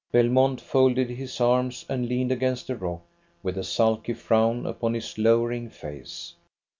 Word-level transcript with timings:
Belmont 0.11 0.59
folded 0.59 1.11
his 1.11 1.39
arms 1.39 1.85
and 1.87 2.09
leaned 2.09 2.31
against 2.31 2.71
a 2.71 2.75
rock, 2.75 3.03
with 3.43 3.55
a 3.55 3.63
sulky 3.63 4.13
frown 4.15 4.65
upon 4.65 4.95
his 4.95 5.15
lowering 5.19 5.69
face. 5.69 6.33